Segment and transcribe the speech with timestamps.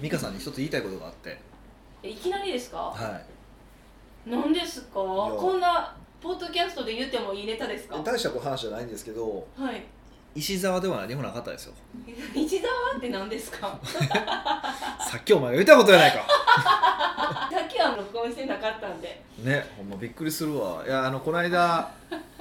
[0.00, 1.38] 美香さんに一つ言いたいことがあって。
[2.02, 2.78] えいきなりですか？
[2.78, 3.20] は
[4.26, 4.30] い。
[4.30, 5.00] 何ですか？
[5.00, 5.04] や。
[5.04, 7.98] こんなポッドキャストで言ってもいいネタですか？
[8.02, 9.82] 大した話じゃないんですけどはい。
[10.34, 11.74] 石沢では何もなかったですよ。
[12.34, 13.78] 一沢って何ですか？
[13.84, 16.18] さっきお前が言ったことやないか。
[17.50, 19.22] さっきは録音してなかったんで。
[19.38, 20.84] ねほんまびっくりするわ。
[20.86, 21.90] いやあのこの間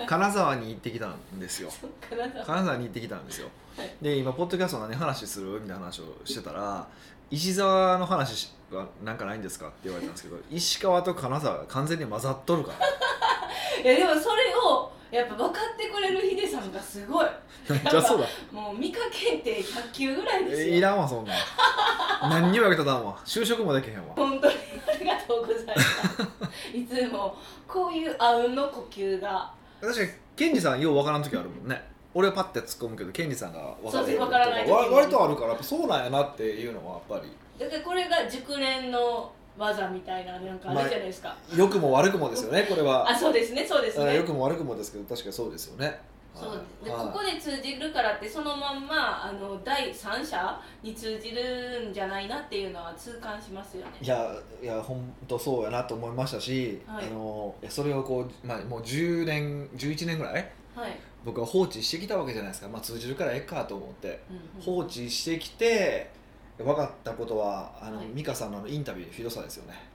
[0.05, 1.71] 金沢に行ってきたんですよ。
[1.71, 3.49] そっかな金沢に行ってきたんですよ。
[3.75, 3.91] はい。
[4.01, 5.53] で今ポッドキャスト何話する？
[5.53, 6.87] みたいな話をしてたら
[7.31, 9.67] 石沢の話はなんかないんですか？
[9.67, 12.87] って言われたんですけど 石川と金沢が完全に混ざっとるから。
[13.91, 17.27] いやでもそれをやっぱ分かってくれるヒデさんがすごい。
[17.67, 18.27] じゃあそうだ。
[18.51, 20.67] もう見かけて100球ぐらいですよ。
[20.67, 21.33] えいらんわそんな。
[21.33, 23.17] ん何にも役立たんわ。
[23.25, 24.13] 就職もできへんわ。
[24.15, 24.55] 本当に
[24.87, 26.77] ありがとうございます。
[26.77, 27.35] いつも
[27.67, 29.51] こういうあうんの呼吸が。
[29.81, 31.81] 確かにケンジさんようわからん時あるもんね
[32.13, 33.99] 俺はパッて突っ込むけどケンジさんが分か
[34.39, 37.31] らない時わ割とあるからやっぱそうなんやなっていうのはやっぱり。
[37.59, 43.09] だからこれが熟練の技みたいななんかあるじゃないですか、良くも悪くもですよねこれは。
[43.09, 44.05] あそうですねそうですね。
[44.05, 45.99] あ良くも悪くもですけど確かにそうですよね。
[46.33, 47.05] そうはいではい。
[47.07, 53.91] ここで通じるからってそのまんまあの第三者に通じるんじゃないなっていうのは痛感しますよね。
[54.01, 57.07] いやいや本当そうやなと思いましたし、はい。
[57.07, 64.21] あのそれをこう、まあ、もう10年11年ぐらいはい、僕は放置してきたわけじゃないですか、まあ、通じるからええかと思って。
[64.29, 64.61] うんうん。
[64.61, 66.09] 放置してきて
[66.57, 68.07] 分かったことはあの、はい。
[68.13, 69.89] 美香さんのインタビューのひどさですよね。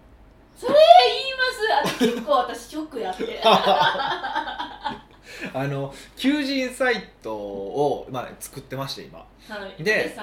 [0.64, 0.74] 言い
[1.84, 1.98] ます。
[1.98, 3.40] 結構私ショックやって。
[5.52, 9.18] あの求人サイトを、まあ、作ってまして今。
[9.18, 9.26] は
[9.78, 9.82] い。
[9.82, 10.14] で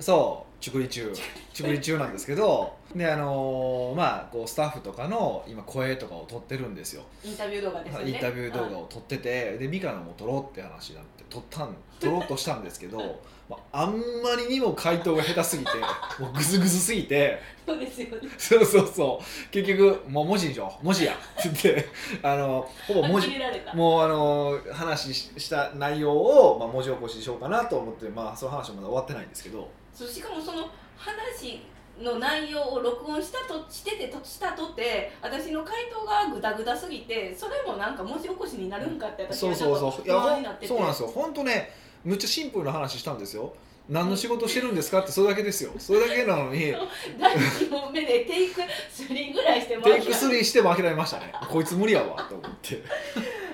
[0.00, 1.12] そうチクリ中。
[1.52, 7.02] チクリ中なんですけどであのまあこうスタッフとかの今声とかを撮ってるんですよ。
[7.24, 8.10] インタビュー動画ですよね。
[8.10, 12.98] インタビュー動画はいを撮ってて、でミカのも撮ろうって話になって撮ったん撮ろうとしたんですけど、
[13.48, 15.70] まあ、あんまりにも回答が下手すぎて
[16.18, 17.38] もうグズグズすぎて。
[17.66, 18.28] そうですよね。
[18.38, 19.50] そうそうそう。
[19.50, 20.84] 結局「もう文字にしよう。
[20.84, 21.88] 文字や」って言って
[22.22, 23.28] あのほぼ文字。
[23.74, 31.62] もうあの話しした内容を、まあ、文字起こししようかなと思ってまあその話はまだ終わってないんですけどそうしかもその話
[32.00, 40.66] の内容を録音したとしててとしたとて私の回答がグダグダすぎてそれもなんか文字起こしになるんかって私そうはちょっとそうそういや不安になってて。
[40.68, 41.08] そうなんですよ。
[41.08, 41.70] 本当ね
[42.04, 43.54] むっちゃシンプルな話したんですよ。
[43.88, 45.72] 何の仕事してるんですかってそれだけですよ。
[45.78, 46.72] それだけなのに。
[47.18, 51.32] 第1問目でテイク3ぐらいしてもテイク3しても諦めましたね。
[51.50, 52.82] こいつ無理やわと思って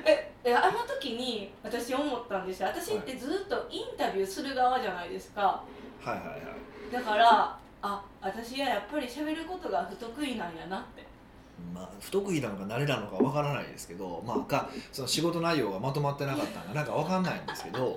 [0.06, 2.68] ええあの時に私思ったんですよ。
[2.68, 5.42] 私ってずっとインタビューする側じゃないですか。
[5.42, 5.62] は
[6.06, 6.92] いはいはい。
[6.92, 11.04] だからあ私はやっぱり喋ることが不得意なんやなって。
[11.72, 17.96] まあ不得意なのか慣れなのかわからないですけどまあかその仕事内容がまとまってなかったのか なんかわかんないんですけど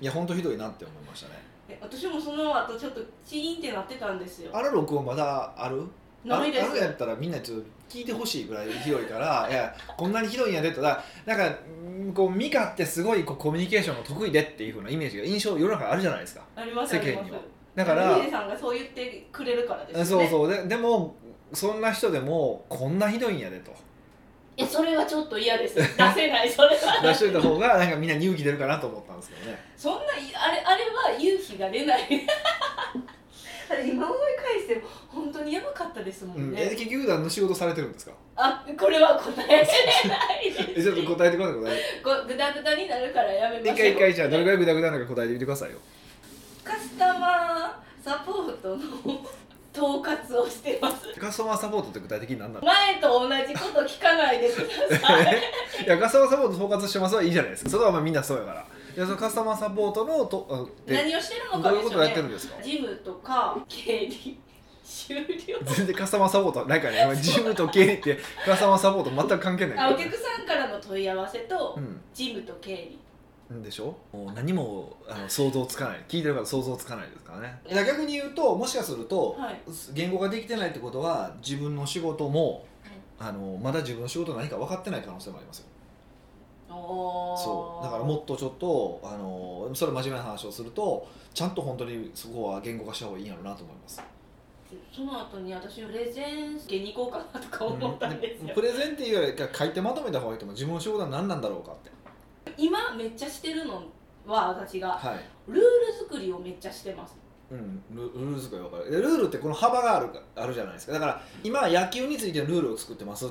[0.00, 1.34] いや本当ひどいなって思いましたね。
[1.68, 4.50] え私もその後ちょっとチーンってなってたんですよ。
[4.54, 5.82] あの録音まだある？
[6.34, 6.64] あないです。
[6.64, 16.42] るあるやったらみんなちょっと聞いてほしいぐらいひどいからいやこんなにひどいんやでとだなんかうんこうミカってすごいこうコミュニケーションが得意でっていうふうなイメージが印象世の中にあるじゃないですか。
[16.56, 17.38] あります世間には。
[17.74, 20.28] だからさんがそう言ってくれるからですよね。
[20.28, 21.14] そうそうででも
[21.52, 23.70] そんな人でもこんなひどいんやでと。
[24.56, 25.74] いやそれはちょっと嫌です。
[25.74, 25.96] 出せ
[26.30, 27.02] ないそれは。
[27.02, 29.58] 出しといた方がなんかみんなに勇気出るかなと思ったんですけどね。
[29.76, 32.26] そんないあれあれは勇気が出ない
[33.86, 36.50] 今思い返しても本当にやばかったですもうん。
[36.50, 38.12] ん、ね、え結局何の仕事されてるんですか？
[38.36, 40.50] あこれは答えれない。
[40.74, 41.60] ですえちょっと答えてください。
[42.26, 43.74] グダグダになるからやめましょう。
[43.74, 45.78] 一回一回じゃあどれぐらいグダグダなのか答えてみてくださいよ。
[46.64, 48.76] カスタマーサポートの
[49.74, 51.12] 統括をしてます。
[51.20, 52.66] カスタマーサポートって具体的に何なの？
[52.66, 54.56] 前と同じこと聞かないでく
[54.90, 55.36] ださい。
[55.84, 57.70] いやカスタマーサポート統括してますはいいじゃないですか。
[57.70, 62.62] それはまあみんなそうやからいやそのカスタマーサポートのと何をしてるのどかですよういうことをやってるねんですか？
[62.62, 64.40] 事務とか経理
[64.82, 65.58] 終了。
[65.64, 67.16] 全然カスタマーサポートなんかね。
[67.16, 72.00] 事務と経理ってカスタマーサポート全く関係ないあお客さんからの問い合わせとうん。
[72.14, 72.98] 事務と経理。
[73.54, 73.94] んでしょ？
[74.12, 76.04] もう何もあの想像つかない。
[76.08, 77.60] 聞いてるから想像つかないですからね。
[77.86, 79.60] 逆に言うともしかすると、はい。
[79.92, 82.66] 言語ができてないってことは自分の仕事も
[83.18, 85.66] あのまだ自分の仕事何か分かってない可能性もありますよ
[86.68, 87.84] そう。
[87.84, 94.02] だからもっとちょっとあのそれ真面目な話をするとちゃんと本当にそこは言語化した方がいいんやろうなと思います。
[94.92, 100.54] その後に私プレゼン受けに行こうかなとか思ったんですよ、プレゼンっていうよりか書いてまとめた方がいいと思う。
[100.54, 101.90] 自分の仕事は何なんだろうかって。
[102.56, 103.84] 今めっちゃしてるの
[104.26, 104.88] は私が。
[104.88, 105.20] はい。
[105.46, 105.64] ルール
[106.08, 107.16] 作りをめっちゃしてます。
[107.48, 108.90] うん、ルルール作り分かる。
[108.90, 110.94] でルールってこの幅があるかあるじゃないですか。
[110.94, 113.28] だから今は野球についてのルールを作ってます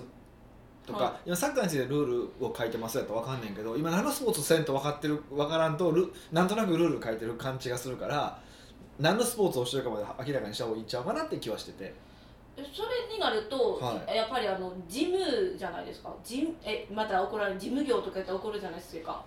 [0.86, 2.06] とか、は今サッカーについてルー
[2.40, 8.40] ルを書いてますやったら分かんねんけど今何のスポーツせんと分かってる分からんとルなんとなくルール書いてる感じがするから
[9.00, 11.94] 何のスポーツをしてるかまで明らかにした方がいいんちゃうかなって気はしてて。
[12.56, 16.16] それになると、はやっぱりあの事務じゃないですか。
[16.24, 19.26] 事務えまた怒られる事務業とか言ったら怒るじゃないですか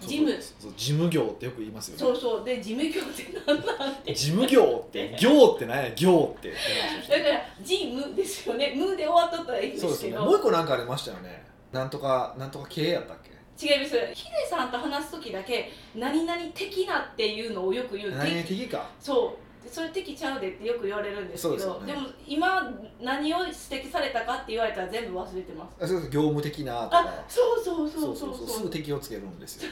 [0.00, 0.30] 事務
[0.60, 0.72] そう。
[0.76, 1.98] 事務業ってよく言いますよね。
[2.00, 2.44] そうそう。
[2.44, 6.50] で事務業って何なんて事務業って業って何や業って。
[7.08, 8.74] だから事務ですよね。
[8.76, 10.18] 無で終わっとったらいいんでそうですね。
[10.18, 11.44] もう一個なんかありましたよね。
[11.72, 13.28] なんとかなんとか経営やったっけ？
[13.60, 13.90] 違います。
[14.14, 18.10] ヒデさんと話す時だけ何々的なっていうのをよく言う。
[18.10, 18.88] 何々敵的か。
[19.00, 19.42] そう。
[19.42, 22.70] でそれ敵ちゃうでってよく言われるんですけどそうでも今
[23.00, 25.84] 何を指摘されたかって言われたら全部忘れてます。
[25.84, 28.12] あそうそう業務的なとあかそうそうそそう。
[28.12, 29.70] うそううそそうすぐ敵をつけるんですよ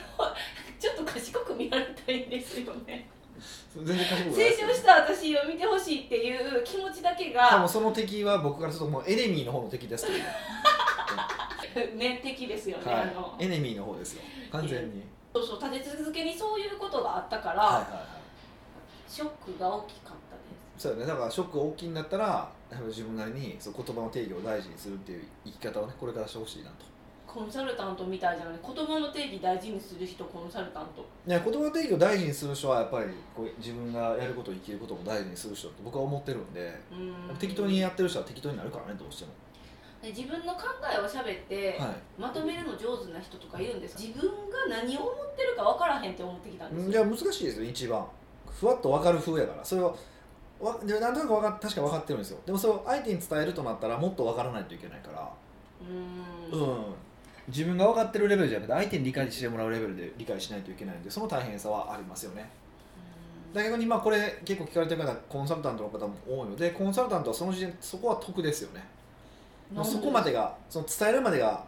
[0.78, 3.08] ちょっと賢く見られたいんですよね
[3.74, 10.24] 全然賢くない成長した私を見てほしいっていう気持ちだけ多分がその敵は僕からするともうエネミーの方の敵ですけどね
[11.96, 15.02] ね敵ですよね、はあのい、エネミーの方ですよ完全に、
[15.34, 18.16] そうそう立て続けにそういうことがあったから、はいはいはい
[19.08, 20.42] ショックが大きかったで
[20.78, 20.82] す。
[20.82, 21.06] そうよね。
[21.06, 22.50] だからショックが大きいんだったら
[22.88, 26.84] 自分なりにそう言葉の定義を大事にするっていう生き方をねこれからしてほしいなと。
[27.26, 28.58] コンサルタントみたいじゃない。
[28.62, 31.04] 言葉の定義大事にする人コンサルタント。
[31.26, 37.36] ね、言葉の定義を大事にする人はやっぱりこう自分がやることを生きることも大事にする人って僕は思ってるんでうん。
[37.36, 39.32] 適当にやってる人は適当になるからねどうしても、
[40.02, 44.34] で自分の考えを喋って、はまとめるの上手な人とか言うんです自分が
[44.70, 48.06] 何を思ってるか分からへんって思ってきたんですい、じゃあ難しいですよ一番
[48.58, 49.64] ふわっと分かる風やから。
[49.64, 49.96] それを
[50.58, 52.38] わでなんとなく分か確か分かってるんですよ。
[52.46, 55.30] でもそれを相手に伝えるとなったらもっと分からないといけないから。
[55.82, 56.60] うーん。
[56.60, 56.84] うん。
[57.48, 62.48] 自分が分かってるレベルじゃなくて相手に理解してもらうレベルで理解しないといけないんでその大変さはありますよね。
[63.52, 68.84] だけどにまあこれ結構聞かれてる方コンサルタントの方も多いのでコンサルタントはその時点そこは得ですよね。
[69.84, 71.64] そこまでがその伝えるまでが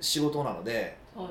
[0.00, 1.28] 仕事なのではい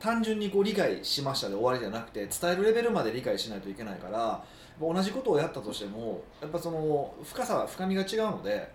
[0.00, 4.44] 単純にこう理解しましたで終わりじゃなくて伝えるレベルまで理解しないといけないから
[4.80, 8.70] 同じことをやったとしてもやっぱその深さ深みが違うので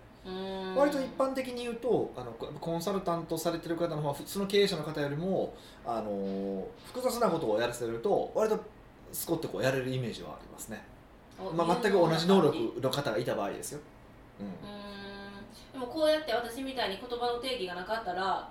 [0.76, 5.54] 割と一般的に言うとあのコンサルタントされてる方の方は普通の経営者の方よりも
[5.84, 8.62] あの複雑なことをやらせると割と
[9.12, 10.82] スコッとこうやれるイメージはありますね、
[11.54, 13.80] まあ、全く同じ能力の方がいた場合ですよ、
[14.40, 14.46] うん。
[14.46, 15.80] うーん。
[15.80, 18.50] でもこうやって私みたいに言葉の定義がなかったら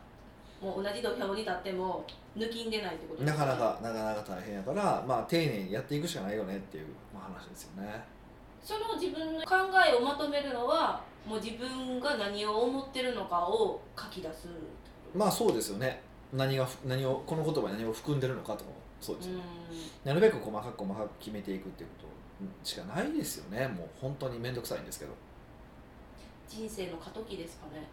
[0.64, 2.06] もう同じ土俵に立っても
[2.38, 8.02] 抜きんでないってことですなかなかなかなか大変やから、まあ、丁寧にやっていくしかないよねっていう、まあ、話ですよね。
[8.64, 9.56] その自分の考
[9.86, 14.48] えをまとめるのはもう自分が何を思ってるのかを書き出す
[15.14, 16.02] まあそうですよね。
[16.32, 19.44] 何が何をこの言葉に何を含んでるのかとかもそうですよね、
[20.06, 23.68] うなるべく細かく細かく決めていくっていうことしかないですよね。
[23.68, 25.12] もう本当に面倒くさいんですけど。
[26.48, 27.86] 人生の過渡期ですかね。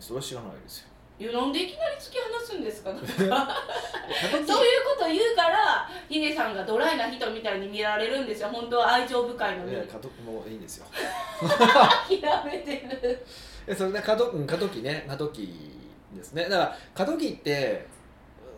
[0.00, 0.88] それは知らないですよ
[1.20, 2.92] なんでいきなり突き放すんですか？
[2.92, 3.06] なんか。
[3.08, 3.16] 過
[4.30, 8.48] そういうこと言うからヒデさんがドライな人みたいに見られるんですよ。
[8.48, 9.72] 本当は愛情深いのに。
[9.72, 10.86] いや過渡もういいんですよ。
[12.08, 13.26] 諦めてる。
[13.66, 15.04] えそれで過渡うん過渡期ね。
[15.08, 15.52] 過渡期
[16.14, 16.44] ですね。
[16.44, 17.86] だから過渡期って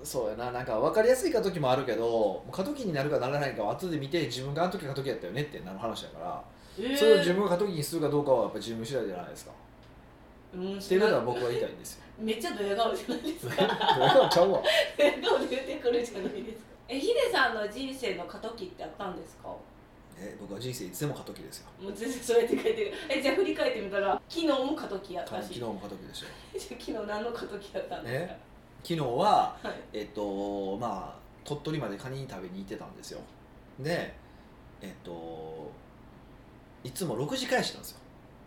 [0.04, 0.52] そうやな。
[0.52, 6.42] なんか分かりやすい過渡期もあるけど過渡期になるかならないかを後で見て自分があの時過渡期やったよねってなる話だから、
[6.78, 6.96] えー。
[6.96, 9.52] それを自分が過渡期にするかどうかはやっぱ自分次第じゃないですか
[10.55, 12.02] うんっていうことは僕は言いたいんですよ。
[12.19, 13.56] めっちゃドヤ顔じゃないですか。
[13.56, 13.64] ど
[14.20, 14.62] うやちゃうわ。
[14.99, 16.64] ドヤ顔で言ってくるじゃないですか。
[16.88, 19.49] えヒデさんの人生の過渡期ってあったんですか？
[19.49, 19.61] も
[20.19, 21.69] え僕は人生いつでも過渡期ですよ。
[21.81, 22.93] う全然そうやって書いてる。
[23.08, 25.45] えじゃあ振り返ってみたら昨日も過渡期やったし。
[25.45, 26.26] 昨日も過渡期でしょ
[26.59, 28.35] じゃあ昨日何の過渡期やったんですか？
[28.83, 29.75] 昨日ははい。
[29.92, 33.21] えっとまあ鳥取までカニ食べに行ってたんですよ。
[33.78, 34.12] で
[34.83, 35.71] えっと
[36.85, 37.99] いつも6時開始なんですよ。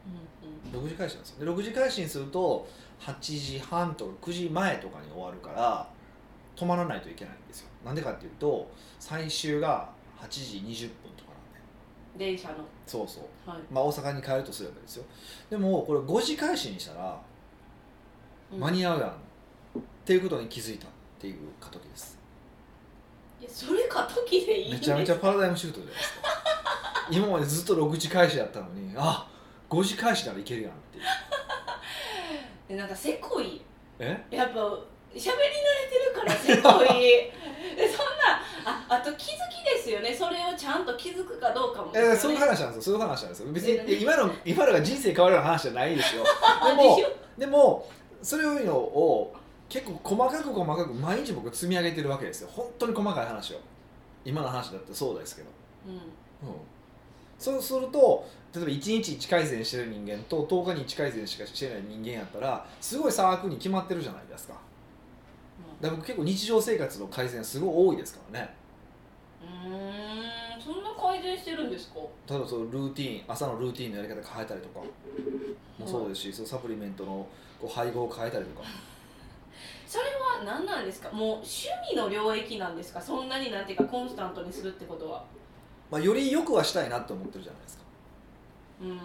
[0.07, 0.27] うん
[0.73, 1.45] 6時開始なんですよ。
[1.45, 2.67] で6時開始にすると
[2.99, 5.87] 8時半とか9時前とかに終わるから
[6.55, 7.67] 止まらないといけないんですよ。
[7.85, 9.89] なんでかっていうと最終が
[10.19, 12.25] 8時20分とかなんで。
[12.25, 12.55] 電車の。
[12.87, 13.49] そうそう。
[13.49, 15.05] はい、まあ大阪に帰るとするわけですよ。
[15.49, 17.21] でもこれ5時開始にしたら
[18.51, 18.59] うん。
[18.59, 19.09] 間に合うやん。
[19.09, 19.13] っ
[20.05, 20.89] ていうことに気づいたっ
[21.19, 22.19] ていう過渡期です。
[23.39, 26.19] いやそれ過渡期でいいめちゃめちゃパラダイムシフトじゃないですか。
[27.11, 29.29] 今までずっと6時開始やったのにあ
[29.73, 31.03] 5時開始ならいけるやんっていう。
[32.69, 33.61] でなんかせこい？
[33.99, 34.25] え？
[34.29, 34.59] やっぱ喋
[35.15, 35.31] り慣れ
[35.89, 37.33] てるからせこい。
[37.75, 40.13] でそんなああと気づきですよね。
[40.13, 41.99] それをちゃんと気づくかどうかもね。
[41.99, 42.81] えそういう話なんですよ。
[42.81, 43.51] そういう話なんですよ。
[43.51, 46.23] 別にええ今の今のが人生変わるような話じゃないですよ。
[46.23, 47.87] であもでしょでも
[48.21, 49.33] そういうのを
[49.69, 52.49] 結構細かく細かく毎日僕積み上げてるわけですよ。
[52.51, 53.57] 本当に細かい話を。
[54.23, 55.49] 今の話だってそうですけど。
[55.87, 55.93] うん。
[55.95, 56.01] うん。
[57.39, 58.25] そうすると
[58.55, 64.53] 例えば1日1改善してる人間と10日に1改善しかしてない人間やったらすごい差額に決まってるじゃないですか。
[65.81, 68.53] だから僕結構日常生活の改善すごい多いですからね。
[69.41, 71.95] うーんそんな改善してるんですか？
[72.29, 74.79] 例えばそのルーティン朝のルーティンのやり方変えたりとか。
[75.79, 77.27] もそうですし、そのサプリメントの
[77.59, 78.67] こう配合を変えたりとか。
[79.87, 81.11] それは何なんですか？
[81.11, 83.01] もう趣味の領域なんですか？
[83.01, 85.25] そんなになんていうかコンスタントにするってことは。
[85.91, 87.82] まあ、より良くはしたいなって思ってるじゃないですか
[88.81, 88.95] も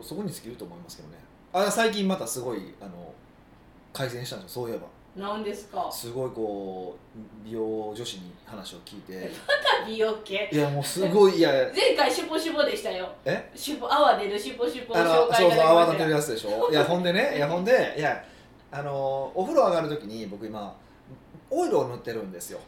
[0.00, 1.14] うそこに尽きると思いますけどね。
[1.52, 3.12] あ最近またすごいあの
[3.92, 4.86] 改善したんですよそういえば。
[5.16, 5.88] 何ですか？
[5.90, 9.30] すごいこう美容女子に話を聞いて。
[9.86, 10.48] 美容系？
[10.52, 13.08] いやもうすごいいや前回シュポシュポでしたよ。
[13.24, 13.50] え？
[13.54, 15.70] シュポ泡出るシュポシュポをあの紹介そうそういただきましたよ。
[15.70, 16.70] 泡立てるやつでしょ？
[16.70, 18.24] いやほんでねいやほんでいや
[18.70, 20.76] あのお風呂上がる時に僕今
[21.50, 22.60] オイルを塗ってるんですよ。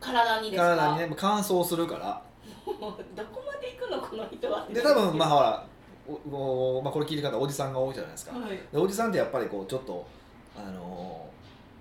[0.00, 0.76] 体にですか？
[0.76, 2.22] 体にね乾燥するから
[2.66, 5.66] も うどこまで行くのこの人はで多分まあほら
[6.30, 8.36] おおまあ、これ聞いてる方おじさんが多いじゃないですか。
[8.36, 8.50] はい。
[8.72, 10.04] でおじさんってやっぱりこうちょっと
[10.56, 11.28] あの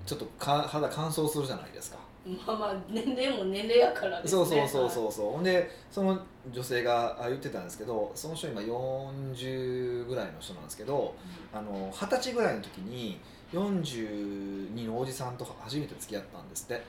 [0.06, 1.98] ちょっとか肌乾燥するじゃないですか。
[2.46, 4.46] まあまあ年齢も年齢やからですね。
[4.46, 5.32] そうそうそうそうそう。
[5.32, 6.20] ほんでその
[6.52, 11.16] 女性があ言ってたんですけどその人今40ぐらいの人なんですけど
[11.52, 13.20] あの二十歳ぐらいの時に
[13.54, 16.74] 42のおじさんと初めて付き合ったんですって。
[16.76, 16.84] はい、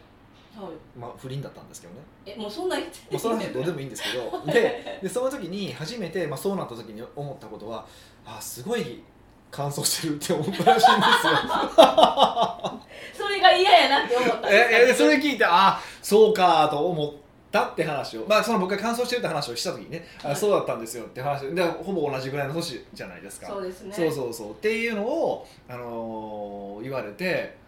[0.98, 2.00] まあ不倫だったんですけどね。
[2.26, 4.44] えもうそんな言ってまあ、その話どうでもいいんですけど。
[4.52, 7.86] ででその時に初めて、まあ、そうなった時に思ったことは
[8.26, 9.02] あすごい
[9.50, 11.32] 乾燥してるって思ったらしいんですよ。
[13.14, 17.12] それが嫌やなって思ったええそれ聞いてあそうかと思っ
[17.50, 18.26] たって話を。
[18.28, 20.36] まあその僕が乾燥してるって話をした時にね、あはい。
[20.36, 23.48] そうだったんですよって話でほぼ同じぐらいの年じゃないですか。
[23.48, 23.94] そうですね。
[23.94, 24.50] そうそうそう。
[24.52, 27.61] っていうのを、あのー言われてあ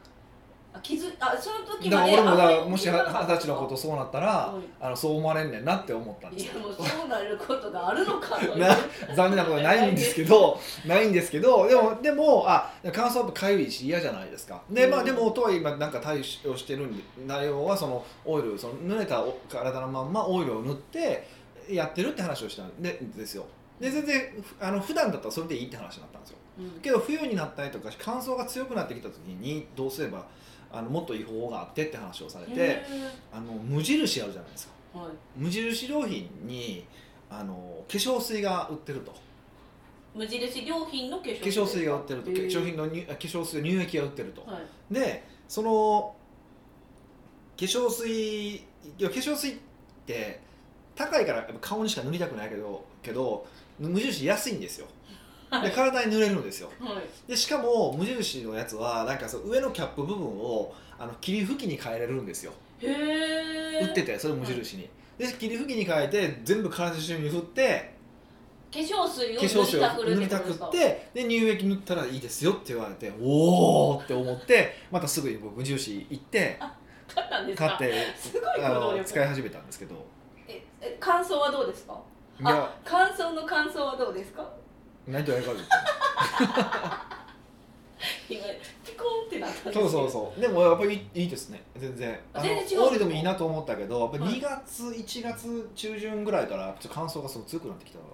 [0.82, 6.52] 気づあその時だかまでら俺もだからもし二十歳のことそうなったら、はいあのそう思われんねんなって思ったんですよ。
[6.52, 8.58] いやもうそうなることがあるのかという。
[8.58, 8.76] な
[9.14, 14.60] 残念なことはないんですけど ないんですけどでもでもあ乾燥ってかゆいし嫌じゃないですか。
[14.70, 21.26] でまあうんでもとはいえ今なんか対応してるんで内容はそのオイルその濡れたお体のまんまオイルを塗って
[21.68, 23.46] やってるって話をしたんでですよ。
[23.80, 26.36] で全然ふあの普段だったらそれでいいって話になったんですよ。
[26.58, 26.70] うん。
[26.80, 30.24] けど冬になったりとか乾燥が強くなってきた時にどうすれば
[30.76, 32.84] あのもっといい方法があってって話をされてへ
[33.32, 34.72] あの無印あるじゃないですか。
[34.94, 35.08] ーはい。
[35.36, 36.84] 無印良品に
[37.30, 39.14] あの化粧水が売ってると。
[40.14, 42.30] 無印良品の化粧化粧水が売ってると。
[42.30, 44.42] 化粧品の乳化粧水乳液が売ってると。
[44.42, 44.58] は
[44.90, 44.94] い。
[44.94, 46.14] でその
[47.58, 48.64] 化粧水い
[48.98, 49.56] や化粧水っ
[50.06, 50.40] て
[50.94, 53.46] 高いからやっぱ顔にしか塗りたくないけどけど
[53.78, 54.86] 無印安いんですよ
[55.62, 56.70] で体に塗れるんですよ。
[56.80, 57.30] はい。
[57.30, 62.52] でしかも無印のやつはなんかそう上のキャップ部分をあの霧吹きに変えれるんですよ。
[62.80, 67.94] へえ売っててそれ無印に、で霧吹きに変えて全部体中に振って
[68.72, 76.58] 化粧水を塗塗りたくってで乳液塗ったらいいですよって言われておおって思ってまたすぐに僕無印行って
[77.06, 77.76] 買ったんですか？
[77.78, 79.94] 買って使い始めたんですけど。
[80.48, 82.00] ええ感想はどうですか？
[82.40, 82.42] い
[82.84, 84.44] 感想の感想はどうですか？
[85.06, 85.50] 何とやるか
[88.28, 88.40] 今
[88.84, 90.40] ピコーンってなったんですそうそうそう。
[90.40, 91.62] でもやっぱりいいいいですね。
[91.76, 92.18] 全然。
[92.32, 94.34] あの全然違うオイルでもいいなと思ったけどやっぱはい。
[94.34, 98.04] 2月1月中旬ぐらいからちょっと乾燥がすごく強くなってきたか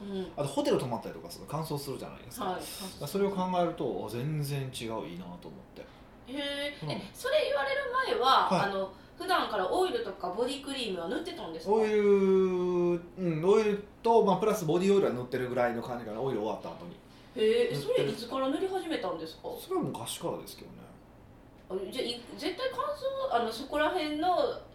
[0.00, 0.26] らうん。
[0.36, 2.62] あとホテル泊まったりとかすると乾燥するじゃないですか,、はい。
[3.06, 5.82] それを考えるとあ全然違ういいなと思って。
[6.32, 6.84] へー。
[6.84, 6.90] うん。
[6.90, 8.70] えそれ言われる前は、はい。
[8.70, 11.72] あの普段からオイルとかボディクリームは塗ってたんですか？
[11.72, 16.92] オイル、うん、オイルと、まあ、プラスボディオイルは塗ってるぐらいの感じかなオイル終わった後に。
[17.36, 19.48] へえそれいつから塗り始めたんですか？
[19.60, 20.76] それは昔からですけどね。
[21.70, 22.02] あじゃ
[22.38, 22.82] 絶対乾
[23.36, 24.28] 燥あのそこら辺の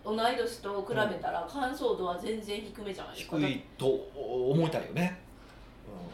[0.06, 3.38] 同い年と比べたら乾燥度は全然低めじゃないですか？
[3.38, 5.20] 低いと思いたいよね、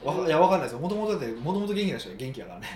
[0.04, 0.80] うん、わかいやわかんないですよ。
[0.80, 2.68] もともとだってもともと元気な人は元気やからね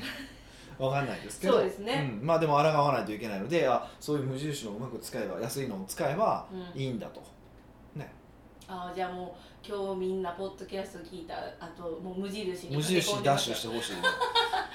[0.78, 1.54] わかんないですけど。
[1.54, 2.02] そうですね。
[2.02, 6.82] ん、まあでも抗わないといけないのであそういう無印のをうまく使えば安いのを使えばうん。
[6.82, 7.22] いいんだと、
[7.96, 8.12] ね。
[8.68, 13.94] あじゃあもう今日みんなポッドキャスト聞いたあともう無印に無印ダッシュしてほしい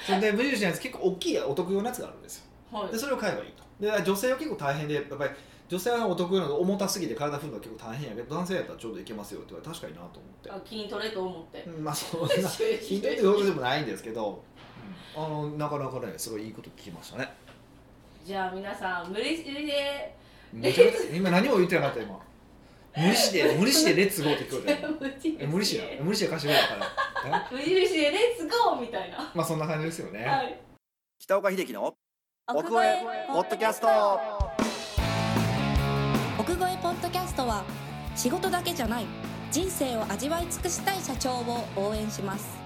[0.07, 2.45] それ で無印のやつ結構大きいお得用のやつがあるんですよ。
[2.79, 2.93] はい。
[2.93, 3.65] でそれを買えばいいと。
[3.81, 5.31] で女性は結構大変でやっぱり
[5.69, 10.51] 女性はお得意なの重たすぎて体振るのが結構大変やけど男性やったらちょうどいけますよって言われて確かになと思って。
[10.51, 11.63] あ気に取れと思って。
[11.67, 12.27] うんまあそんな。
[12.49, 13.17] 聞いて。
[13.17, 14.43] るほどでもないんですけど、
[15.17, 17.33] あのなかなかねすごいいいこと聞きましたね。
[18.25, 20.15] じゃあ皆さん無理して
[20.53, 22.19] めちゃめちゃ今何も言ってなかった今。
[22.97, 24.89] 無理して無理してレッツゴーって聞こえたよ
[25.49, 27.49] 無理して無理して貸してくれたから。
[27.51, 29.31] え 無印でレッツゴーみたいな。
[29.35, 30.61] まあそんな感じですよね、はい。
[31.19, 31.95] 北岡秀樹の
[32.49, 33.89] 奥越えポッドキャスト。
[36.39, 37.65] 奥越えポッドキャストは
[38.17, 39.07] 仕事だけじゃない
[39.51, 42.58] 人生を味わい尽くしたい社長を応援します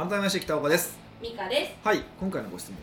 [0.00, 0.98] 改めまして北岡です。
[1.20, 1.86] ミカです。
[1.86, 2.78] はい今回のご質問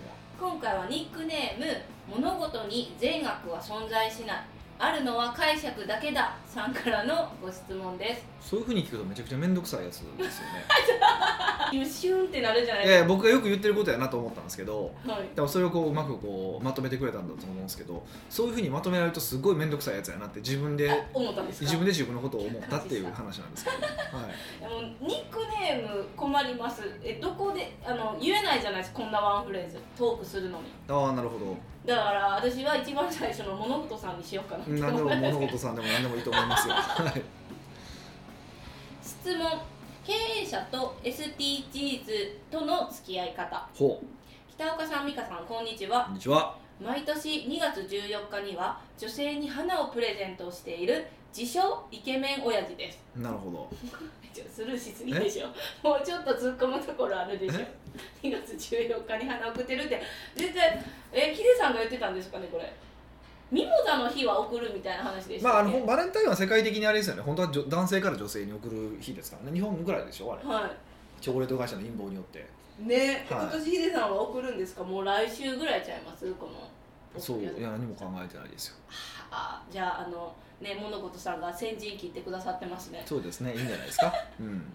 [0.48, 0.52] は？
[0.52, 4.38] 今回はニックネーム物事に善悪は存在しない
[4.80, 8.26] あるのは解釈だけださんからのご質問です。
[8.40, 11.86] そういうふうに聞くとめちゃくちゃ面倒くさいやつですよね。
[11.86, 15.36] シュンってなるじゃないいやいや僕がよく言ってることやなと思ったんですけどはい。
[15.36, 21.66] でもそれをこううまくこうまとめてくれたんだと思うんですけどそういうふうにまとめられるとすごい面倒くさいやつやなって自分であ思ったんですか？
[21.66, 26.84] 自分で自分のことを思ったっていう話なんですけど、はい、でもニックネーム困ります。
[27.04, 29.78] えどこであの言えないじゃないですかこんなワンフレーズ。
[29.98, 30.66] トークするのに。
[30.88, 31.58] ああなるほど
[31.88, 36.74] だから私は一番最初の物事さんにしようかな何でも思います物事さんでも何でもいいと思いますよ。
[36.74, 37.24] はい。
[39.02, 39.62] 質問
[40.06, 44.04] 経営者と SDGs との付き合い方ほ
[44.50, 46.06] 北岡さん美香さんこんにちはう。
[46.08, 46.67] こんにちは。
[46.80, 51.06] 毎年2月14日には女性に花をプレゼントしている
[51.36, 53.70] 自称イケメン親父ですなるほど。
[54.54, 55.48] スルーしすぎでしょ
[55.88, 57.60] もうちょっと突っ込むところあるでしょ
[58.22, 60.00] 2月14日に花送ってるって
[60.36, 62.72] 絶対えヒデさんが言ってたんですかねこれ
[63.52, 67.22] ミモザの日は送るみたいな話でしたまああのバレンタインは世界的にあれですよね。
[67.22, 69.58] 本当は女男性から女性に送る日ですからね。
[69.58, 70.44] 日本ぐらいでしょあれ。
[70.44, 70.70] は
[71.22, 72.46] チョコレート会社の陰謀によって。
[72.80, 74.84] いね、はい今年ヒデさんは送るんですか？
[74.84, 76.32] もう来週ぐらいちゃいます？
[76.34, 78.76] このそういや何も考えてないですよ。
[79.32, 83.54] あじゃああのね物事さんが先陣切ってくださってますねそうですね。
[83.56, 84.14] いいんじゃないですか？
[84.40, 84.74] うん。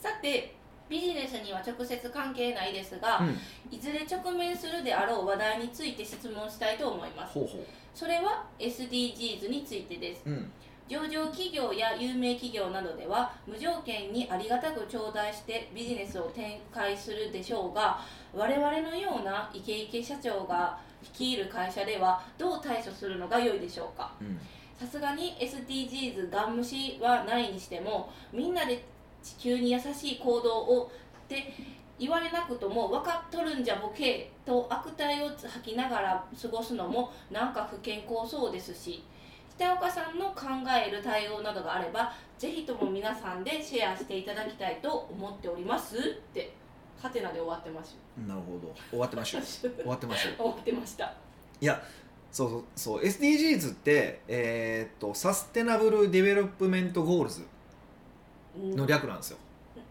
[0.00, 0.54] さて
[0.88, 3.38] ビジネスには直接関係ないですが、うん。
[3.70, 7.64] いずれ直面するであろう話題について質問したいと思いますほうほ
[7.94, 10.30] それは SDGs についてですう。
[10.30, 10.52] うん。
[10.88, 17.98] 上場企業や有名企業などでは無条件にありがたく頂戴してビジネスを展開するでしょうが
[18.34, 24.10] 我々のようなイケイケ社長が率いる会社ではどう対処するのが良いでしょうか？
[24.20, 24.38] うん。
[24.78, 28.84] さすがに SDGs ガン無視はないにしてもみんなで
[29.22, 30.90] 地球に優しい行動を
[31.24, 31.52] って
[31.98, 39.02] 言われなくとも分かっとるんじゃボケと悪態を吐きながら過ごすのもなんか不健康そうですし
[39.58, 40.42] 北岡さんの考
[40.86, 46.00] える対応などがあればぜひとも皆さんでシェアしていただきたいと思っておりますっ
[46.32, 46.52] て
[47.00, 47.96] ハテナで終わってます
[48.26, 48.72] なるほど。
[48.90, 49.42] 終わってましょう。
[49.70, 50.34] 終わってましょう。
[50.36, 51.14] 終わってました。
[51.60, 51.80] いや。
[52.32, 53.02] そうそうそう。
[53.04, 57.46] SDGs って、えーっと Sustainable Development Goals
[58.76, 59.38] の略なんですよ、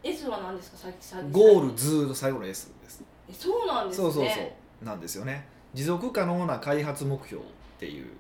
[0.04, 0.78] S は何ですか？
[1.00, 3.02] さっきゴールズの最後の S です。
[3.30, 4.04] えそうなんですね。
[4.04, 4.86] そうそうそう。
[4.86, 5.48] なんですよね。
[5.74, 7.48] 持続可能な開発目標っ
[7.80, 8.12] ていう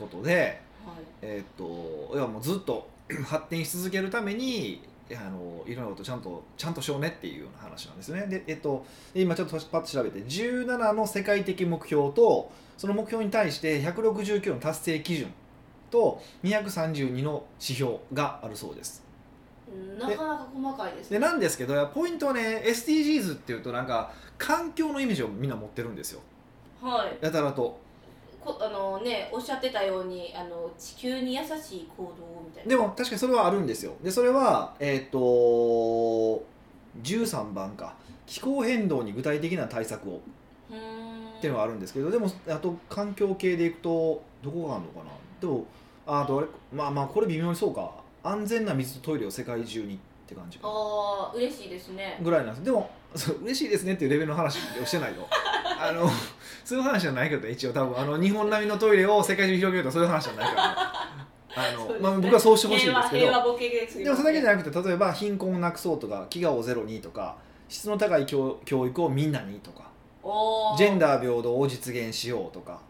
[0.00, 1.04] ことではい。
[1.22, 2.88] えーっといやもうずっと
[3.24, 4.82] 発展し続けるために
[5.12, 8.26] あのいろんなことちゃんとちゃんとしようねっていうような話なんですよね。
[8.26, 15.32] でえっと今ちょっとパッと調べて17の世界的目標とその目標に対して169の達成基準
[15.90, 19.02] と232の指標があるそうです。
[19.68, 26.20] うんなかなか細かいですでなんですけどポイントはね SDGs っていうとなんか環境のイメージをみんな持ってるんですよ。
[26.80, 27.24] はい。
[27.24, 27.78] やたらと
[28.44, 32.70] こあのねおっしゃってたようにあの地球に優しい行動みたいな。
[32.70, 33.92] でも確かにそれはあるんですよ。
[34.02, 35.18] でそれはえっ、と
[37.02, 37.94] 13番か。
[38.26, 40.20] 気候変動に具体的な対策を。
[41.38, 45.10] っていうのがあるんですけどでもあと環境系でいくとどこがあるのかな。
[45.40, 45.64] でも
[46.06, 47.92] ああとあれまあまあこれ微妙にそうか。
[48.22, 52.18] 安全な水とトイレを世界中にって感じかああ嬉しいですね。
[52.22, 52.64] ぐらいなんです。
[52.64, 55.26] でもそう嬉しいですねっていうレベルの話をしてないの。
[55.80, 56.08] あの
[56.64, 57.98] そういう話じゃないけどね一応多分。
[57.98, 60.74] あの日本並みのトイレを世界中に広げるとそういう話じゃないから、ね、
[61.56, 62.00] あの、 ね。
[62.00, 63.26] まあ、僕はそうしてほしいんですけど。
[64.04, 67.36] でもそれだけじゃなくて例えば貧困をなくそうとか飢餓をゼロにとか
[67.68, 69.84] 質の高い教教育をみんなにとか
[70.76, 72.80] ジェンダー平等を実現しようとか。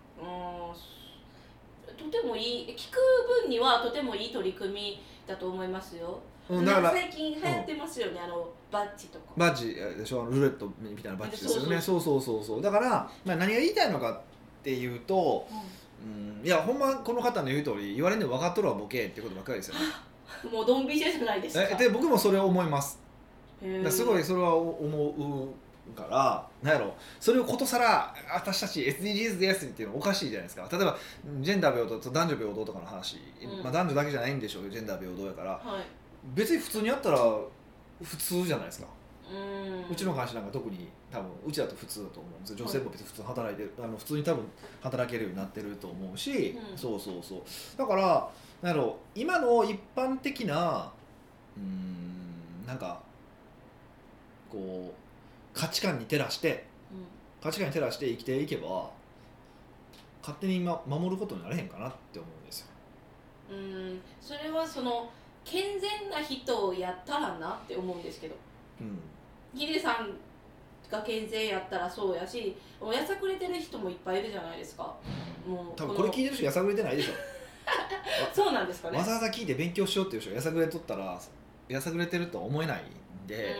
[1.96, 2.98] とてもいい聞く
[3.42, 6.18] 分にはとてもいい取り組みだと思いますよ、
[6.50, 9.24] うんだから最近流行ってますよね、あのバッジとか。
[9.36, 10.22] バッジでしょ？
[10.22, 11.80] あのルーレットみたいなバッジですよね。
[11.80, 12.40] そそうそう。
[12.40, 15.46] そうそうだから、まあ、何が言いたいのかっていうと、
[16.02, 19.80] うん、いやほんまこの方の言う通り言われるの分かっとるわボケってことばっかりですよね。
[20.50, 21.68] もうドンピシャじゃないですか。
[21.70, 22.98] えで僕もそれを思います。
[23.90, 25.54] すごいそれは思
[25.92, 26.94] うからなんやろ。
[27.18, 30.66] それをことさら私たち SDGs ですっていうのはおかしいじゃないですか。
[30.70, 30.96] 例えば
[31.40, 33.62] ジェンダー平等と男女平等とかの話、うん。
[33.62, 34.70] まあ、男女だけじゃないんでしょうよ。
[34.70, 35.50] ジェンダー平等やから。
[35.50, 35.99] はい
[36.34, 37.18] 別に普通にやったら
[38.02, 38.86] 普通じゃないですか。
[39.30, 39.90] うーん。
[39.90, 42.56] うちの会社なんか特に多分うちだと普通だと思うんですよ。
[42.56, 44.44] 女性も別に普通に働いてるあの普通に多分
[44.80, 46.78] 働けるようになってると思うし、うん。
[46.78, 47.42] そうそうそう。
[47.76, 48.30] だから
[48.62, 50.92] なんやろ今の一般的な
[51.56, 53.00] うーんなんか
[54.50, 58.90] こう価値観に照らしてう価値観に照らして生きていけば
[60.22, 62.66] 勝手に、ま、守ることになれへんかなって思うんですよ。
[63.50, 63.58] んう
[63.94, 64.00] ん。
[64.20, 65.10] それはその
[65.50, 68.36] 健全な人をやったらなって思うんですけど。
[68.80, 68.98] うん。
[69.58, 70.16] ヒデさん
[70.90, 74.94] が健全やったらそうやしもうやさくれてる人もいっぱいいるじゃないですか。
[75.46, 77.12] もう多分これ聞いてる人やさぐれてないでしょ。
[78.32, 78.98] そうなんですかね。
[78.98, 81.20] わざわざ聞いて勉強しようっていう人がやさぐれとったら
[81.68, 82.82] やさぐれてるとは思えない
[83.24, 83.56] んで、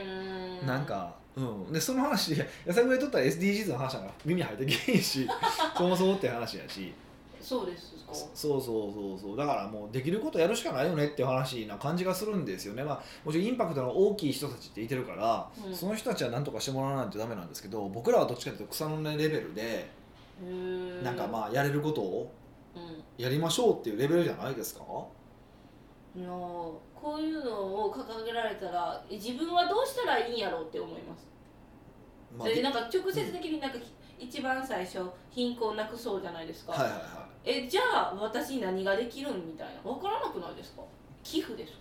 [0.62, 5.29] うーなんか、うん、でその話やさぐれとったら SDGs の話なんか耳入ってけへんし
[5.76, 6.92] そもそもって話やし
[7.40, 8.12] そうですか。
[8.12, 9.37] そうそうそうそう。
[9.37, 15.74] だからもうできることやるしかないよねっていう話な感じがするんですよね、まあ、もちろんインパクトの大きい人たちっていてるから、うん。
[15.74, 19.90] その人たちは何とかしてもらわないとダメなんですけど僕らはどっちかというと草の根レベルで
[21.03, 22.33] なんかまあやれることを
[22.76, 23.03] うん。
[23.22, 24.83] やりましょうっていうレベルじゃないですか？
[26.16, 31.26] のこういうのを掲げられたらえ自分はどうしたらいいんやろうって思います、
[32.37, 33.79] まあでなんか直接的になんか
[34.19, 39.90] 一番最初貧困なくそうじゃないですか、はいはいはえじゃあ私に何ができるんみたいな。
[39.90, 40.83] 分からなくないですか？
[41.23, 41.79] 寄付ですか？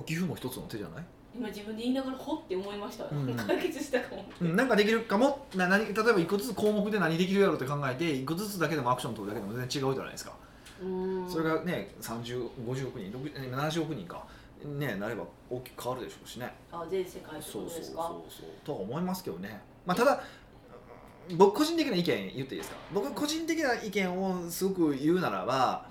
[0.00, 1.04] い寄付も一つの手じゃない？
[1.34, 3.34] 今自分で言いながらほって思いました、うん。
[3.34, 4.24] 解決したかも。
[4.40, 5.46] うんなんかできるかも？
[5.54, 10.32] な何例えば一個ずつ項目で何できるやろうって考えて一個ずつだけでもアクション取るだけでも全然違うじゃないですか、
[10.82, 11.30] うーん。
[11.30, 14.26] それがね3050億人60 70億人か。
[14.64, 16.52] ねなれば大きく変わるでしょうしね。
[16.72, 17.94] あ全世界そうそうそうそう。
[18.64, 20.20] とは思いますけどねまあただ
[21.34, 22.76] 僕個人的な意見言っていいですか？
[22.92, 25.88] 僕個人的な意見をすごく言うならば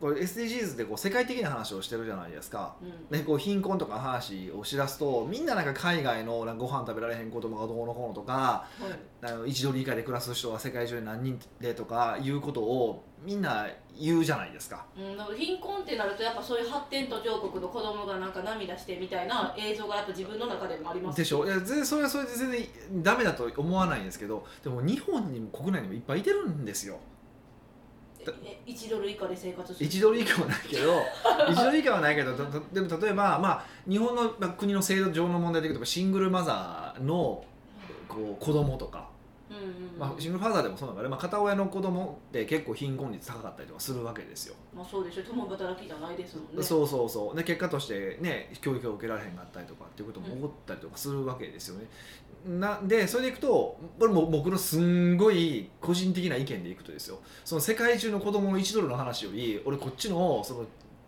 [0.00, 2.74] これ SDGs ってこう世界的な話をしてるじゃないですか。
[3.10, 3.24] うん。
[3.24, 8.98] こう貧困とかの話をしだすとみんななんか海外のなんかご飯食べられへん子供がどうのこうのとかはい。
[9.22, 13.66] あの1ドル以下で暮らす人は世界中で何人でとかいうことをみんな
[14.00, 14.86] 言うじゃないですか。
[14.96, 21.18] うん、貧困ってなるとやっぱそういう発展途上国の子供がなんか涙してみたいな映像がやっぱ自分の中でもあります。
[21.18, 21.44] でしょ？
[21.44, 22.66] いや全然それはそれで全然
[23.02, 26.98] ダメだと思わないんですけどでも日本にも国内にもいっぱいいてるんですよ。
[28.44, 29.88] え1ドル以下で生活する。
[29.88, 31.02] 1ドル以下はないけど
[31.48, 32.34] 1ドル以下はないけど
[32.72, 37.44] でも例えば、まあ、日本のまあ国の制度上の問題でいうとシングルマザーの
[38.08, 39.09] こう子供とか
[39.50, 39.98] うんうんうん。
[39.98, 45.22] まあ、シングルファーザーでもそうだから、まあ、片親の子供って結構貧困率高かったりとかするわけですよ、まあそうでしょ。
[45.22, 46.62] 共働きじゃないですもんね。
[46.62, 47.36] そうそうそう。
[47.36, 51.86] で結果としてね教育を受けられへんかったりとかっていうことも起こったりとかするわけですよね、
[52.46, 57.18] なんでそれでいくとこれも僕のすんごい個人的な意見でいくとですよ。
[57.44, 60.66] その世界中の子供の1ドルの話より俺こっちのその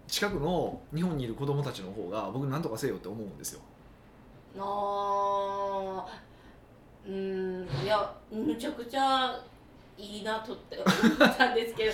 [0.09, 3.61] 近くの日本にいる子供たちの方が僕なんとかせよって思うんですよ。
[4.59, 6.32] あー
[7.07, 7.69] うん。
[7.85, 9.39] いやむちゃくちゃ
[9.99, 10.85] いいなとって思
[11.15, 11.93] ったんですけど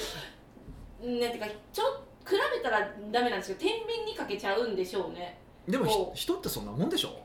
[1.04, 1.84] うんなんていうかちょ
[2.26, 5.38] 比べたらダメなんですけど天秤にかけちゃうんでしょうね。
[5.66, 7.20] でも人ってそんなもんでしょ？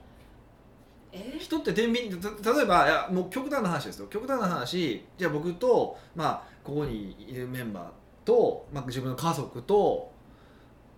[1.12, 1.38] え？
[1.40, 4.08] 人って天秤た例えばいやもう極端な話ですよ。
[4.08, 7.84] 極端な話じゃあ僕と、まあ、ここにいるメンバー
[8.26, 10.12] と、まあ、自分の家族と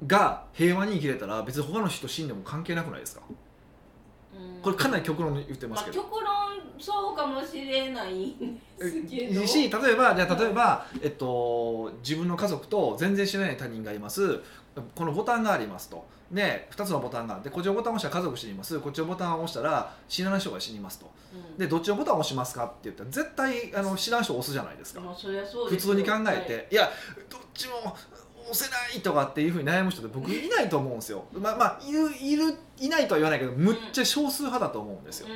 [0.07, 3.21] が平和に生きれたら別に他の人死んでも関係なくないですか？
[4.33, 4.61] うん。
[4.61, 9.45] これかなり極論に言ってまますあ、けど、極論そうかもしれないんですけど。
[9.47, 14.41] し例えばじゃあ例えば、えっと、自分の家族と全然知らない他人がいます。
[14.93, 16.05] このボタンがありますと。
[16.31, 18.79] で2つのボタンがあってこっちのボタンを押したら家族死にます。
[18.79, 21.11] こっちのボタンを押したら知らない人が死にますと。
[21.33, 21.57] うん。
[21.57, 25.01] でどっちのボタンを押しますかって言ったら絶対あの知らん人を押すじゃないですか。
[25.01, 26.45] まあそりゃそう普通に考えはい。
[26.45, 26.91] て、い、や
[27.29, 27.93] どっちも押
[28.53, 31.25] せないとかっていうふうに悩む人って僕いないと思うんですよ。
[31.33, 35.27] まあまあいるいるいないとは言わないけどむっちゃ少数派だと思うんですよ、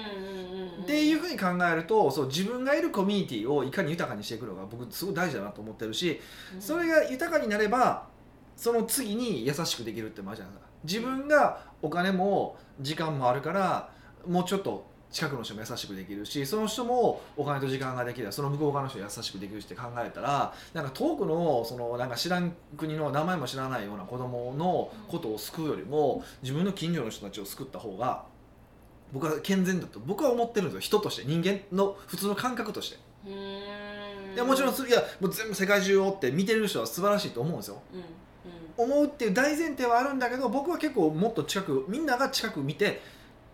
[0.81, 6.19] っていうふうに考えるとそう自分がいるコミュニティをいかに豊かにしていくのが僕すごい大事だなと思ってるし
[6.55, 6.61] うん。
[6.61, 8.07] それが豊かになれば
[8.55, 10.69] その次に優しくできるってマジなんですか。
[10.83, 13.89] 自分がお金も時間もあるから
[14.27, 28.25] もうちょっと近くの人も優しくできるしその人もお金と時間ができればその向こう側の人に優しくできるしって考えたらなんか遠くのそのなんか知らん国の名前も知らないような子供のことを救うよりも自分の近所の人たちを救った方が
[29.11, 30.79] 僕は健全だと僕は思ってるんですよ。
[30.81, 31.23] 人として。
[31.25, 32.97] 人間の普通の感覚として。
[33.25, 37.81] いやもちろんいやもう全部世界中をって見てる人は素晴らしいと思うんですよ。
[37.93, 37.99] うん
[38.85, 38.93] うん。
[38.95, 43.01] 思うっていう大前提はあるんだけど僕は結構もっと近くみんなが近く見て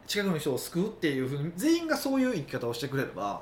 [0.08, 3.42] 近くの人を救うっていうふうに全員がそういう生き方をしてくれれば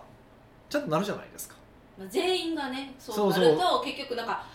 [0.70, 1.56] ちゃんとなるじゃないですか。
[1.98, 4.46] まあ全員がねそそううなると結局なんか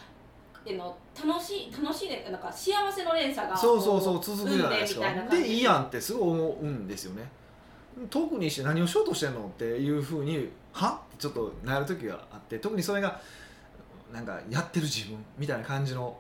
[0.65, 5.03] えの楽しい楽しいねなんか幸せの連鎖がそうそうそうこ続くじゃないですか。
[5.31, 7.31] でいいやんってすごい思うんですよね。
[8.11, 11.01] 特にして何をしようとしてんのっていうふうには？
[11.07, 13.21] ってちょっとなる時があって特にそれが
[14.13, 16.17] なんかやってる自分みたいな感じの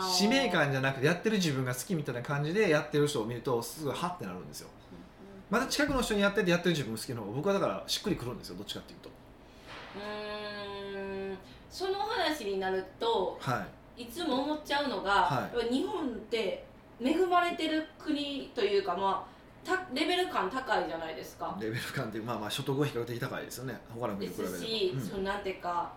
[0.00, 4.68] 使命感じゃなくてやってる自分が好きみたいな感じでやってる人を見るとすごいハッてなるんですよ
[5.50, 9.08] また近くの人にやっててやってる自分好きの方が僕はだからしっくりくるんですよどっちかっていうと。
[9.96, 11.38] うーん。
[11.70, 14.02] その話になるとはい。
[14.02, 15.72] いつも思っちゃうのが、はい。
[15.72, 16.64] 日本って
[17.02, 21.56] 恵まれてる国というかまあたレベル感高いじゃないですか。
[21.60, 23.78] レベル感っていうまあまあ所得は比較的高いですよね。
[23.94, 24.56] 他の国でに比べれば。
[24.56, 25.00] すし、うん。
[25.00, 25.92] そのなんていうか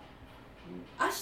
[0.99, 1.13] 明日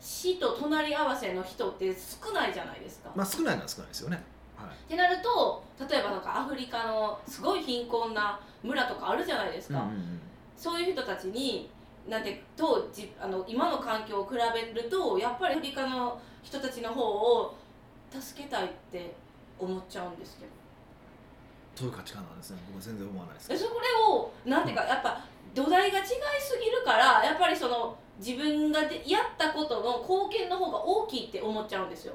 [0.00, 3.12] 死と隣り合わせの人って少ないじゃないですか。
[3.14, 4.22] まあ少ないのは少ないですよね
[4.66, 4.74] はい。
[4.74, 10.20] ってなると例えばなんかアフリカのすごい貧困な村とかあるじゃないですか、うんうんうん。
[10.56, 11.70] そういう人たちに
[12.08, 17.54] なんてとじあの今の環境を比べるとやっぱりアフリカの人たちの方を
[18.10, 19.14] 助けたいって
[19.58, 20.50] 思っちゃうんですけど
[21.76, 22.58] そういう価値観なんですね。
[22.66, 23.46] 僕は全然思わないです。
[23.46, 23.58] それ
[24.08, 32.14] をなんていうかやっぱ土台が違いすぎるからやっぱりその自分がでやったことの貢献の方が大きいって思っちゃうんですよ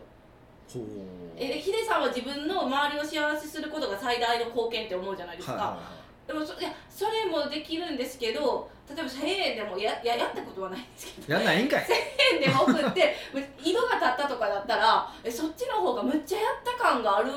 [1.38, 6.28] えでヒデさんは自分の周りを幸せすることが最大の貢献って思うじゃないですか、はいはいはい。
[6.28, 11.84] でもそいやそれもできるんですけど例えば1000円でもやややったことはないんですけどやんないんかい。
[11.84, 13.16] 1000円でも送って
[13.64, 17.32] 色が立ったとかだったらえそっちの方がむっちゃやった感がある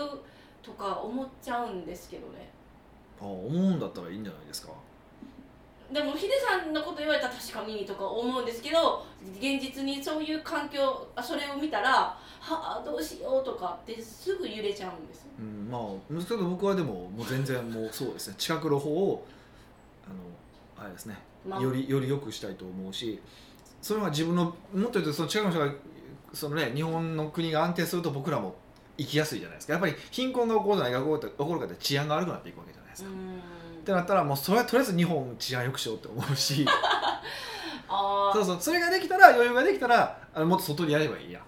[0.62, 2.50] とか思っちゃうんですけどね。
[3.20, 4.72] あ思うんだったらいいんじゃないですか
[5.92, 18.34] でもヒデさんのこと言われたら確かにとか思うんですけど現実にそういう環境あそれを見たらはあどうしようとかってすぐ揺れちゃうんですうんまあむけど僕はでももう全然もうそうですね。
[18.38, 19.26] 近くの方を
[20.06, 21.16] あのあれですね。
[21.48, 21.60] まあ。
[21.60, 23.20] よりより良くしたいと思うし
[23.80, 24.54] それは自分のもっ
[24.86, 25.72] と言うとその近くの人が
[26.34, 28.56] そのね日本の国が安定すると僕らも
[28.98, 29.74] 生きやすいじゃないですか。
[29.74, 33.57] やっぱり貧困が起こるないが起こるかって治安が悪くなっていくわけじゃないですか、っうー
[33.88, 36.66] んてなったらもうそれはとりあえず日本治安良くしようって思うし。
[37.90, 41.40] あそうそうそれができたら余裕ができたらあのもっと外にやればいいや。
[41.40, 41.42] っ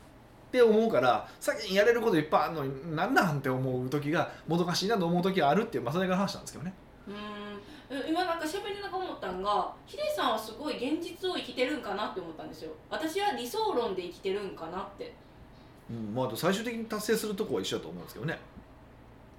[0.51, 6.75] て思うから先にやれることいっぱいあるのになんなんって思う時がもどかしいなと思う時があるっていう、まあ、それが話なんですけどね。
[7.07, 8.09] うーん。
[8.09, 12.73] 今なんか喋りながら思ったんがヒデさんはすごい現実を生きてるんかなって思ったんですよ。
[12.89, 15.13] 私は理想論で生きてるんかなって。
[15.91, 18.39] うんまあ、あと最終的に達成するとこは一緒だと思うんですけどね。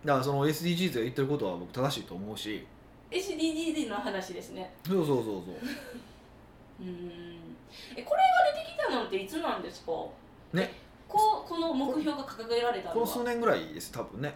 [0.05, 2.65] だからその SDGs が言ってることは僕正しいと思うし
[3.11, 4.73] SDGs の話ですね。
[4.87, 5.35] そうそうそうそう。
[6.81, 7.55] うーん。
[7.95, 9.91] えこれが出てきたのっていつなんですか？
[10.53, 10.71] ね。
[11.07, 12.93] こうこの目標が掲げられたのは？
[12.93, 14.33] この数年ぐらいです多分ね、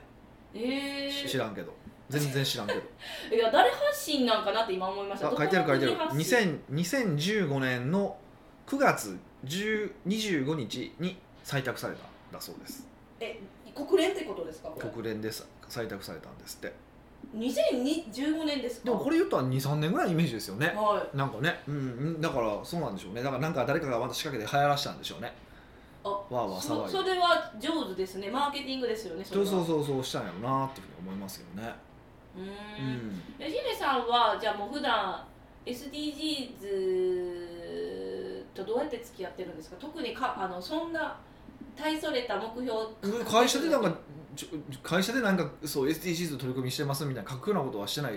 [0.53, 1.73] えしー、知らんけど。
[2.09, 2.81] 全然知らんけど。
[3.33, 5.29] いや誰発信なんかなって今思いました。
[5.29, 5.93] あ書いてある書いてある。
[5.93, 8.17] どこの国発信？2000 2015年の
[8.67, 12.87] 9月10 25日に採択されたんだそうです。
[13.19, 13.39] え
[13.73, 14.69] 国連ってことですか？
[14.71, 16.73] 国連でさ採択されたんですって
[17.35, 18.85] 2015年ですか。
[18.85, 20.67] でもこれ言ったら23年ぐらいのイメージですよね。
[20.67, 21.79] はなんかね、うんう
[22.17, 23.21] ん、だからそうなんでしょうね。
[23.21, 25.27] だからなんか誰かがまた仕掛けて流行らしたんでしょうね。
[25.27, 25.31] い
[26.05, 26.91] あわーわーそ騒いで。
[26.91, 28.29] それは上手ですね。
[28.29, 31.73] マーケティングですよねそうそうそうそうしたんやろなっていうふうに思いますけどね。
[32.37, 32.43] うん。
[32.43, 33.21] ん。
[33.39, 35.21] えヒデさんはじゃあもう普段
[35.65, 39.75] SDGs とどうやって付き合ってるんですか？
[39.79, 41.17] 特にかあのそんな
[41.75, 42.93] 大それた目標を
[43.29, 43.93] 会社でなんか
[44.83, 48.13] 会社でなんかそう SDGs の取り組みしてますみたいな書くようなことはしてない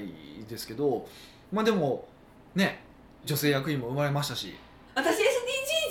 [0.49, 1.07] ですけど
[1.53, 2.07] まあでも
[2.55, 2.83] ね
[3.25, 4.55] 女性役員も生まれましたし。
[4.95, 5.19] 私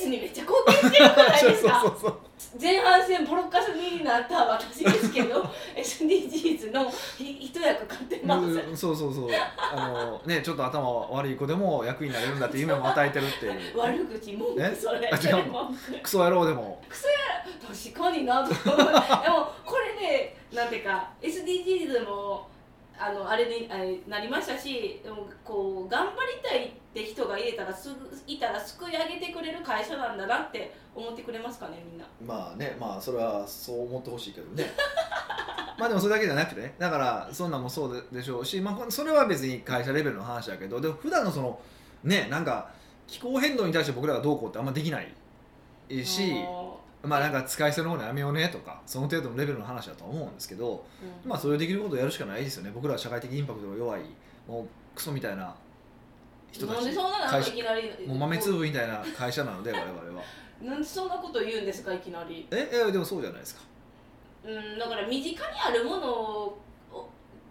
[0.01, 2.17] SDGs にめっちゃ貢献してるじゃないですかそうそうそう。
[2.61, 5.43] 前半戦ボロッカスになった私ですけど
[5.75, 9.29] SDGs のひ一役買ってます、うんそうそうそう。
[9.57, 13.77] あのねちょっと頭悪い子でも役員になれるんだって夢も与えてるっていう。
[13.77, 14.75] 悪口文句え？
[14.75, 15.09] それ。
[15.11, 15.99] あ違う文句。
[16.01, 16.81] クソ野郎でも。
[17.67, 22.47] 確かになとでもこれねなんていうか SDGs も
[22.99, 23.69] あのあれに
[24.09, 32.05] なりましたしでもこう頑張りたいって人がいれたらすぐいたら救い上げてくれる会社なんだなって思ってくれますかねみんな。
[32.25, 34.65] まあねまあそれはそう思ってほしいけどね。
[35.77, 36.73] まあでもそれだけじゃなくてね。
[36.79, 41.59] だからそんなんもそうででしょうし、まあ、それは別に会社レベルの話だけどでも普段のその
[42.03, 42.69] ねなんか
[43.05, 45.13] 気候変動に対して僕らがどうこうってあんまできない
[46.03, 46.66] しあ
[47.03, 51.29] まあなんか使い捨てのものやめようねとかその程度のレベルの話だと思うんですけどーうん。
[51.29, 52.71] まあそれできることをやるしかないですよね。
[52.73, 54.01] 僕らは社会的インパクトが弱い
[54.47, 55.55] もうクソみたいな
[56.51, 60.23] 人たちなんでそんなないきなりもう豆粒みたいな会社なので我々は。
[60.61, 62.47] なんでそんなこと言うんですかいきなり。
[62.51, 63.61] ええでもそうじゃないですか。
[64.43, 66.61] うんだから身近にあるものを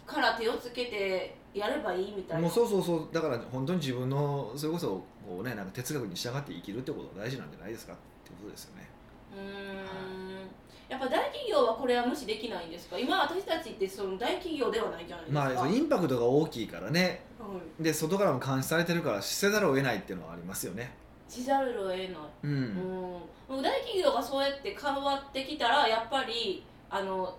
[0.07, 2.43] から手をつけてやればいいみたいな。
[2.43, 3.09] もうそうそうそう。
[3.13, 8.89] だから本当に自分のそれこそこうねなんか哲学に従って生きるってことが大事なんじゃないですかってことですよね
[10.89, 12.99] やっぱ大企業はこれは無視できないんですか？
[12.99, 17.25] 今私たちってその大企業ではないじゃないですか、まあインパクトが大きいからね。
[17.39, 17.47] は
[17.81, 17.83] い。
[17.83, 20.95] で外からも監視されてるからせざるを得ないっていうのはありますよね。
[21.29, 22.13] しざるを得ない、う
[22.45, 22.65] うん。
[23.59, 27.37] ん、大企業がそうやって変わってきたらやっぱりあの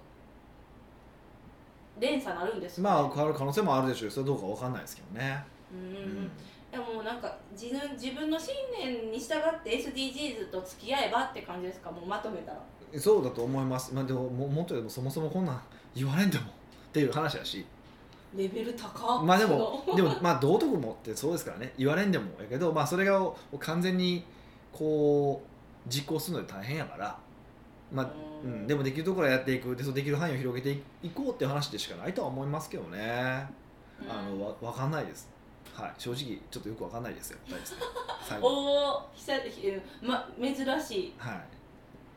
[2.00, 2.90] 連鎖なるんですよね。
[2.90, 5.44] まあ変わる可能性もあるでしょうそれどうかわかんないですけどね。
[5.72, 6.30] うん
[6.72, 11.90] でもなんか自分自分の信念に従って SDGs と付き合えばって感じですか？
[11.90, 12.58] もうまとめたら。
[12.58, 12.60] う
[12.96, 13.94] んそうだと思います。
[13.94, 15.62] まあでもももっとでもそもそもこんなん
[15.94, 16.48] 言われんでもっ
[16.94, 17.66] ていう話だし。
[18.36, 19.24] レベル高っ。
[19.26, 21.74] まあでもでもまあ道徳もってそうですからね。
[21.78, 24.24] 言われんでもやけどまあそれが完全に
[24.72, 27.18] こう実行するので大変やから、
[27.92, 28.64] まあううん。
[28.64, 29.76] ん、でもできるところはやっていく。
[29.76, 33.00] でそのできる範囲を広げていこうっていう話でしかないとは思いますけどね、
[34.08, 35.30] あのわ分かんないです、
[35.78, 37.38] はい、正直ちょっとよく分かんないですよ。
[37.50, 37.82] やっぱりですね。
[38.28, 38.48] 最後。
[38.48, 41.14] おお久々ま珍しい。
[41.18, 41.42] はい。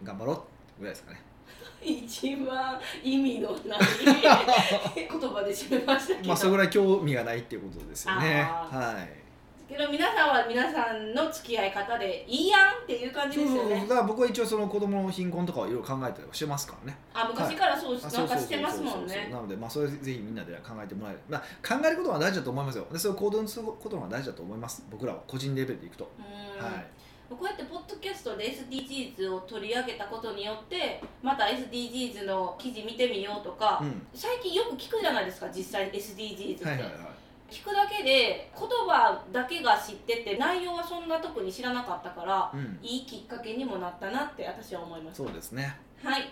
[0.02, 0.80] 頑張ろう。
[0.80, 1.22] ぐらいですかね。
[1.82, 3.80] 一番意味のない
[4.96, 8.42] 言葉で締めましたけど、まあそれぐらい興味がないっていうことですよね。
[8.42, 9.19] あはい
[9.70, 13.68] けど皆さんは皆さんの付き合い方でいいやんっていう感じそうそうそう。
[13.68, 19.28] ですよねだから僕は一応その子供の貧困とかはいろいろ考えたりはしてますからねあ昔からそう、あなんかしてますもんね。
[19.30, 22.86] なのでまあそれぜひみんなで考えてもらえる、まあ、考えることが大事だと思いますよ。
[22.92, 24.84] でそれを行動にすることが大事だと思います。
[24.90, 26.64] 僕らは個人レベルでいくと、うん。
[26.64, 26.86] はい。
[27.30, 34.02] こうやってポッドキャストで SDGs を取り上げたことによってまた SDGs の記事見てみようとか、うん。
[34.12, 36.92] 最近よく聞くじゃないですか実際 SDGs って、はいはいはい
[37.50, 42.78] 聞くだけで言葉だけが知ってて内容はそんな特に知らなかったからうん。
[42.82, 45.76] いいきっかけにもなったなって私は思いましたそうですね。
[46.02, 46.30] はい。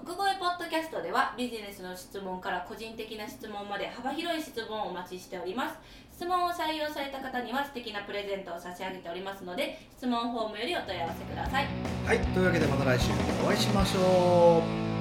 [0.00, 5.76] 奥越ポッドキャストではビジネスの質問から個人的な質問まで幅広い質問をお待ちしております。
[6.12, 11.66] 質問を採用された方には素敵なプレゼントを差し上げておりますので質問フォームよりお問い合わせください。
[12.06, 12.18] はい。
[12.18, 13.10] というわけでまた来週
[13.44, 14.62] お会いしましょ
[14.94, 14.97] う